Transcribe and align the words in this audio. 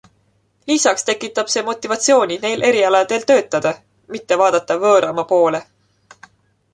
Lisaks 0.69 1.03
tekitab 1.09 1.51
see 1.55 1.61
motivatsiooni 1.67 2.37
neil 2.45 2.65
erialadel 2.69 3.27
töötada, 3.33 3.73
mitte 4.15 4.39
vaadata 4.43 4.79
võõramaa 4.87 5.29
poole. 5.33 5.61